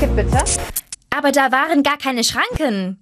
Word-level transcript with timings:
Ticket 0.00 0.16
bitte. 0.16 0.38
Aber 1.10 1.30
da 1.30 1.52
waren 1.52 1.82
gar 1.82 1.98
keine 1.98 2.24
Schranken. 2.24 2.98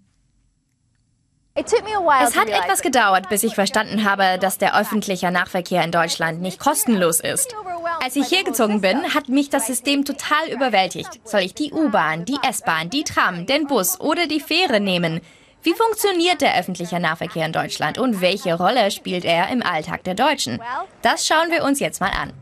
Es 1.54 2.36
hat 2.36 2.48
etwas 2.48 2.82
gedauert, 2.82 3.28
bis 3.28 3.42
ich 3.42 3.54
verstanden 3.54 4.04
habe, 4.04 4.38
dass 4.40 4.58
der 4.58 4.78
öffentliche 4.78 5.30
Nahverkehr 5.30 5.82
in 5.84 5.92
Deutschland 5.92 6.40
nicht 6.40 6.58
kostenlos 6.58 7.20
ist. 7.20 7.54
Als 8.02 8.16
ich 8.16 8.26
hier 8.26 8.44
gezogen 8.44 8.80
bin, 8.80 9.14
hat 9.14 9.28
mich 9.28 9.48
das 9.48 9.66
System 9.66 10.04
total 10.04 10.48
überwältigt. 10.52 11.20
Soll 11.24 11.40
ich 11.40 11.54
die 11.54 11.72
U-Bahn, 11.72 12.24
die 12.24 12.38
S-Bahn, 12.48 12.90
die 12.90 13.04
Tram, 13.04 13.46
den 13.46 13.66
Bus 13.66 14.00
oder 14.00 14.26
die 14.26 14.40
Fähre 14.40 14.80
nehmen? 14.80 15.20
Wie 15.62 15.74
funktioniert 15.74 16.40
der 16.40 16.58
öffentliche 16.58 17.00
Nahverkehr 17.00 17.46
in 17.46 17.52
Deutschland 17.52 17.98
und 17.98 18.20
welche 18.20 18.54
Rolle 18.54 18.90
spielt 18.90 19.24
er 19.24 19.48
im 19.50 19.62
Alltag 19.62 20.04
der 20.04 20.14
Deutschen? 20.14 20.60
Das 21.02 21.26
schauen 21.26 21.50
wir 21.50 21.64
uns 21.64 21.80
jetzt 21.80 22.00
mal 22.00 22.10
an. 22.10 22.32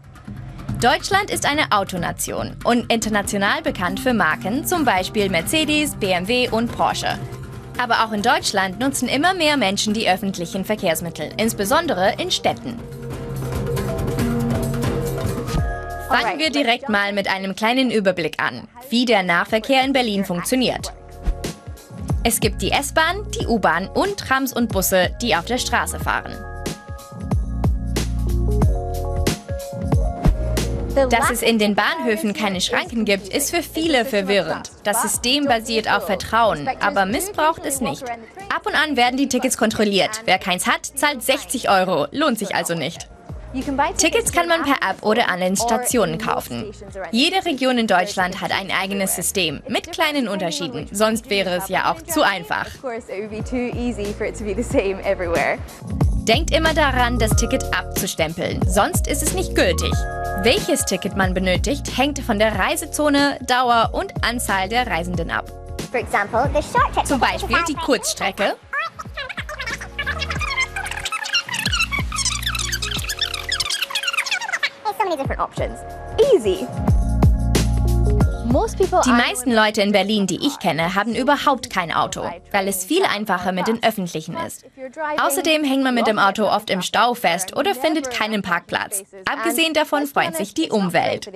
Deutschland 0.80 1.30
ist 1.30 1.46
eine 1.50 1.72
Autonation 1.72 2.54
und 2.64 2.92
international 2.92 3.62
bekannt 3.62 3.98
für 3.98 4.12
Marken, 4.12 4.66
zum 4.66 4.84
Beispiel 4.84 5.30
Mercedes, 5.30 5.96
BMW 5.96 6.50
und 6.50 6.70
Porsche. 6.70 7.18
Aber 7.78 8.04
auch 8.04 8.12
in 8.12 8.20
Deutschland 8.20 8.78
nutzen 8.78 9.08
immer 9.08 9.32
mehr 9.32 9.56
Menschen 9.56 9.94
die 9.94 10.06
öffentlichen 10.06 10.66
Verkehrsmittel, 10.66 11.30
insbesondere 11.38 12.14
in 12.18 12.30
Städten. 12.30 12.78
Fangen 16.08 16.38
wir 16.38 16.50
direkt 16.50 16.90
mal 16.90 17.14
mit 17.14 17.28
einem 17.28 17.56
kleinen 17.56 17.90
Überblick 17.90 18.38
an, 18.38 18.68
wie 18.90 19.06
der 19.06 19.22
Nahverkehr 19.22 19.82
in 19.82 19.94
Berlin 19.94 20.26
funktioniert. 20.26 20.92
Es 22.22 22.38
gibt 22.38 22.60
die 22.60 22.70
S-Bahn, 22.70 23.16
die 23.40 23.46
U-Bahn 23.46 23.88
und 23.88 24.18
Trams 24.18 24.52
und 24.52 24.70
Busse, 24.70 25.16
die 25.22 25.36
auf 25.36 25.46
der 25.46 25.58
Straße 25.58 25.98
fahren. 25.98 26.34
Dass 30.96 31.30
es 31.30 31.42
in 31.42 31.58
den 31.58 31.74
Bahnhöfen 31.74 32.32
keine 32.32 32.60
Schranken 32.60 33.04
gibt, 33.04 33.28
ist 33.28 33.54
für 33.54 33.62
viele 33.62 34.06
verwirrend. 34.06 34.70
Das 34.82 35.02
System 35.02 35.44
basiert 35.44 35.90
auf 35.92 36.06
Vertrauen, 36.06 36.68
aber 36.80 37.04
missbraucht 37.04 37.66
es 37.66 37.82
nicht. 37.82 38.04
Ab 38.54 38.64
und 38.64 38.74
an 38.74 38.96
werden 38.96 39.18
die 39.18 39.28
Tickets 39.28 39.58
kontrolliert. 39.58 40.22
Wer 40.24 40.38
keins 40.38 40.66
hat, 40.66 40.86
zahlt 40.86 41.22
60 41.22 41.68
Euro. 41.68 42.06
Lohnt 42.12 42.38
sich 42.38 42.54
also 42.54 42.74
nicht. 42.74 43.08
Tickets 43.96 44.32
kann 44.32 44.48
man 44.48 44.62
per 44.62 44.76
App 44.88 45.02
oder 45.02 45.28
an 45.28 45.40
den 45.40 45.56
Stationen 45.56 46.18
kaufen. 46.18 46.72
Jede 47.10 47.44
Region 47.44 47.78
in 47.78 47.86
Deutschland 47.86 48.40
hat 48.40 48.52
ein 48.52 48.70
eigenes 48.70 49.16
System 49.16 49.62
mit 49.68 49.92
kleinen 49.92 50.28
Unterschieden. 50.28 50.88
Sonst 50.92 51.30
wäre 51.30 51.56
es 51.56 51.68
ja 51.68 51.92
auch 51.92 52.02
zu 52.02 52.22
einfach. 52.22 52.66
Denkt 56.28 56.50
immer 56.50 56.74
daran, 56.74 57.20
das 57.20 57.36
Ticket 57.36 57.62
abzustempeln, 57.72 58.60
sonst 58.66 59.06
ist 59.06 59.22
es 59.22 59.34
nicht 59.34 59.54
gültig. 59.54 59.92
Welches 60.42 60.84
Ticket 60.84 61.16
man 61.16 61.34
benötigt, 61.34 61.96
hängt 61.96 62.18
von 62.18 62.40
der 62.40 62.58
Reisezone, 62.58 63.38
Dauer 63.46 63.90
und 63.92 64.12
Anzahl 64.24 64.68
der 64.68 64.88
Reisenden 64.88 65.30
ab. 65.30 65.52
Zum 67.04 67.20
Beispiel 67.20 67.58
die 67.68 67.74
Kurzstrecke 67.74 68.56
Easy. 76.34 76.66
Die 78.48 79.10
meisten 79.10 79.52
Leute 79.52 79.82
in 79.82 79.90
Berlin, 79.92 80.26
die 80.26 80.46
ich 80.46 80.58
kenne, 80.60 80.94
haben 80.94 81.14
überhaupt 81.14 81.68
kein 81.68 81.92
Auto, 81.92 82.22
weil 82.52 82.68
es 82.68 82.84
viel 82.84 83.04
einfacher 83.04 83.50
mit 83.50 83.66
den 83.66 83.82
öffentlichen 83.82 84.36
ist. 84.46 84.64
Außerdem 85.20 85.64
hängt 85.64 85.82
man 85.82 85.94
mit 85.94 86.06
dem 86.06 86.18
Auto 86.18 86.44
oft 86.44 86.70
im 86.70 86.80
Stau 86.80 87.14
fest 87.14 87.56
oder 87.56 87.74
findet 87.74 88.10
keinen 88.10 88.42
Parkplatz. 88.42 89.02
Abgesehen 89.24 89.74
davon 89.74 90.06
freut 90.06 90.36
sich 90.36 90.54
die 90.54 90.70
Umwelt. 90.70 91.28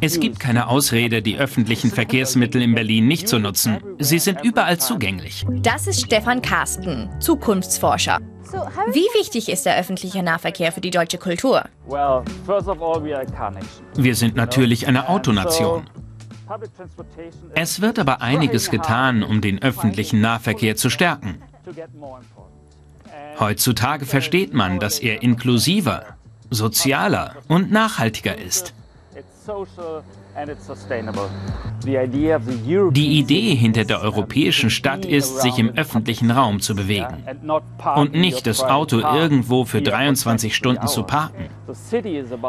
Es 0.00 0.20
gibt 0.20 0.40
keine 0.40 0.68
Ausrede, 0.68 1.22
die 1.22 1.36
öffentlichen 1.36 1.90
Verkehrsmittel 1.90 2.62
in 2.62 2.74
Berlin 2.74 3.06
nicht 3.06 3.28
zu 3.28 3.38
nutzen. 3.38 3.78
Sie 3.98 4.18
sind 4.18 4.42
überall 4.42 4.78
zugänglich. 4.78 5.44
Das 5.62 5.86
ist 5.86 6.04
Stefan 6.04 6.42
Karsten, 6.42 7.10
Zukunftsforscher. 7.20 8.20
Wie 8.92 9.06
wichtig 9.18 9.48
ist 9.48 9.66
der 9.66 9.78
öffentliche 9.78 10.22
Nahverkehr 10.22 10.72
für 10.72 10.80
die 10.80 10.90
deutsche 10.90 11.18
Kultur? 11.18 11.64
Wir 13.94 14.14
sind 14.14 14.36
natürlich 14.36 14.86
eine 14.86 15.08
Autonation. 15.08 15.90
Es 17.54 17.80
wird 17.80 17.98
aber 17.98 18.22
einiges 18.22 18.70
getan, 18.70 19.22
um 19.22 19.40
den 19.40 19.62
öffentlichen 19.62 20.20
Nahverkehr 20.20 20.76
zu 20.76 20.90
stärken. 20.90 21.42
Heutzutage 23.40 24.06
versteht 24.06 24.54
man, 24.54 24.78
dass 24.78 25.00
er 25.00 25.22
inklusiver, 25.22 26.04
sozialer 26.50 27.34
und 27.48 27.72
nachhaltiger 27.72 28.38
ist. 28.38 28.72
Die 32.90 33.18
Idee 33.18 33.54
hinter 33.54 33.84
der 33.84 34.00
europäischen 34.02 34.70
Stadt 34.70 35.04
ist, 35.04 35.40
sich 35.40 35.58
im 35.58 35.70
öffentlichen 35.76 36.30
Raum 36.32 36.60
zu 36.60 36.74
bewegen 36.74 37.24
und 37.94 38.12
nicht 38.12 38.46
das 38.46 38.62
Auto 38.62 38.98
irgendwo 38.98 39.64
für 39.64 39.82
23 39.82 40.54
Stunden 40.54 40.88
zu 40.88 41.04
parken. 41.04 41.48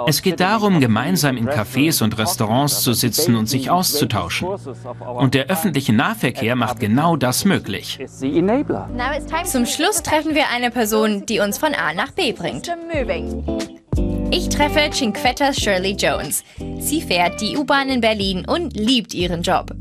Es 0.07 0.21
geht 0.23 0.39
darum, 0.39 0.79
gemeinsam 0.79 1.37
in 1.37 1.47
Cafés 1.47 2.03
und 2.03 2.17
Restaurants 2.17 2.81
zu 2.81 2.93
sitzen 2.93 3.35
und 3.35 3.47
sich 3.47 3.69
auszutauschen. 3.69 4.47
Und 5.15 5.33
der 5.35 5.47
öffentliche 5.47 5.93
Nahverkehr 5.93 6.55
macht 6.55 6.79
genau 6.79 7.15
das 7.15 7.45
möglich. 7.45 7.99
Zum 9.43 9.65
Schluss 9.65 10.01
treffen 10.03 10.33
wir 10.33 10.49
eine 10.53 10.71
Person, 10.71 11.25
die 11.27 11.39
uns 11.39 11.59
von 11.59 11.73
A 11.75 11.93
nach 11.93 12.11
B 12.11 12.31
bringt. 12.31 12.71
Ich 14.29 14.49
treffe 14.49 14.89
Cinquettas 14.91 15.55
Shirley 15.55 15.93
Jones. 15.93 16.43
Sie 16.79 17.01
fährt 17.01 17.39
die 17.39 17.55
U-Bahn 17.57 17.89
in 17.89 18.01
Berlin 18.01 18.45
und 18.45 18.75
liebt 18.75 19.13
ihren 19.13 19.41
Job. 19.41 19.71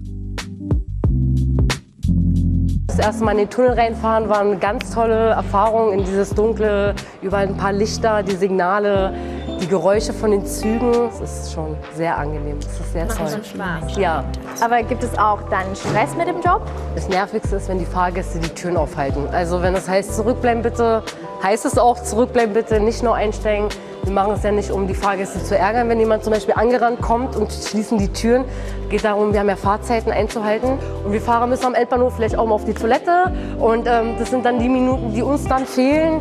Das 2.86 2.98
erste 2.98 3.24
Mal 3.24 3.32
in 3.32 3.38
den 3.38 3.50
Tunnel 3.50 3.72
reinfahren 3.72 4.28
war 4.28 4.40
eine 4.40 4.56
ganz 4.56 4.92
tolle 4.94 5.30
Erfahrung 5.30 5.92
in 5.92 6.04
dieses 6.04 6.30
Dunkle, 6.30 6.94
überall 7.22 7.48
ein 7.48 7.56
paar 7.56 7.72
Lichter, 7.72 8.22
die 8.22 8.36
Signale, 8.36 9.12
die 9.60 9.66
Geräusche 9.66 10.12
von 10.12 10.30
den 10.30 10.44
Zügen. 10.44 10.92
Es 11.08 11.20
ist 11.20 11.52
schon 11.52 11.76
sehr 11.94 12.16
angenehm. 12.16 12.58
Es 12.58 12.80
ist 12.80 12.92
sehr 12.92 13.08
toll. 13.08 13.28
Spaß. 13.28 13.96
Ja. 13.96 14.24
Aber 14.60 14.82
gibt 14.82 15.02
es 15.02 15.16
auch 15.18 15.40
dann 15.50 15.74
Stress 15.74 16.14
mit 16.16 16.28
dem 16.28 16.40
Job? 16.40 16.62
Das 16.94 17.08
Nervigste 17.08 17.56
ist, 17.56 17.68
wenn 17.68 17.78
die 17.78 17.86
Fahrgäste 17.86 18.38
die 18.38 18.48
Türen 18.48 18.76
aufhalten. 18.76 19.26
Also 19.32 19.62
wenn 19.62 19.74
das 19.74 19.88
heißt, 19.88 20.14
zurückbleiben 20.14 20.62
bitte, 20.62 21.02
heißt 21.42 21.64
es 21.64 21.78
auch, 21.78 22.02
zurückbleiben 22.02 22.54
bitte, 22.54 22.80
nicht 22.80 23.02
nur 23.02 23.14
einsteigen. 23.14 23.68
Wir 24.04 24.12
machen 24.12 24.34
es 24.34 24.44
ja 24.44 24.52
nicht, 24.52 24.70
um 24.70 24.86
die 24.86 24.94
Fahrgäste 24.94 25.42
zu 25.42 25.58
ärgern, 25.58 25.88
wenn 25.88 25.98
jemand 25.98 26.22
zum 26.22 26.32
Beispiel 26.32 26.54
angerannt 26.54 27.00
kommt 27.02 27.34
und 27.34 27.52
schließen 27.52 27.98
die 27.98 28.08
Türen. 28.12 28.44
Es 28.84 28.88
geht 28.88 29.04
darum, 29.04 29.32
wir 29.32 29.40
haben 29.40 29.48
ja 29.48 29.56
Fahrzeiten 29.56 30.12
einzuhalten. 30.12 30.78
Und 31.04 31.12
wir 31.12 31.20
fahren 31.20 31.50
bis 31.50 31.64
am 31.64 31.74
Endbahnhof 31.74 32.14
vielleicht 32.14 32.38
auch 32.38 32.46
mal 32.46 32.54
auf 32.54 32.64
die 32.64 32.74
Toilette. 32.74 33.32
Und 33.58 33.88
ähm, 33.88 34.14
das 34.16 34.30
sind 34.30 34.44
dann 34.44 34.60
die 34.60 34.68
Minuten, 34.68 35.12
die 35.12 35.22
uns 35.22 35.44
dann 35.48 35.66
fehlen. 35.66 36.20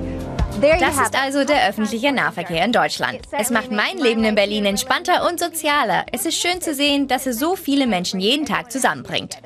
Das 0.79 0.99
ist 0.99 1.21
also 1.21 1.43
der 1.43 1.67
öffentliche 1.69 2.11
Nahverkehr 2.11 2.63
in 2.63 2.71
Deutschland. 2.71 3.19
Es 3.31 3.49
macht 3.49 3.71
mein 3.71 3.97
Leben 3.97 4.23
in 4.23 4.35
Berlin 4.35 4.65
entspannter 4.65 5.27
und 5.27 5.39
sozialer. 5.39 6.05
Es 6.11 6.25
ist 6.25 6.39
schön 6.39 6.61
zu 6.61 6.73
sehen, 6.73 7.07
dass 7.07 7.25
es 7.25 7.39
so 7.39 7.55
viele 7.55 7.87
Menschen 7.87 8.19
jeden 8.19 8.45
Tag 8.45 8.71
zusammenbringt. 8.71 9.37